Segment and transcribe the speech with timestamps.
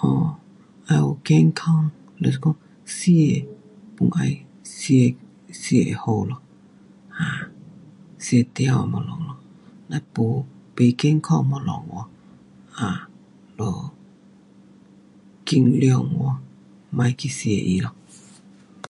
[0.00, 0.38] 哦，
[0.88, 2.56] 要有健康，就是讲
[2.86, 3.10] 吃
[3.94, 5.14] pun 要吃，
[5.52, 6.40] 吃会好咯。
[7.10, 7.50] 啊，
[8.18, 9.38] 吃对的东西咯，
[9.88, 10.46] 若没，
[10.76, 13.10] 没健康东西，啊，
[13.58, 13.90] 就
[15.44, 16.38] 尽量 um
[16.96, 17.94] 别去吃它咯。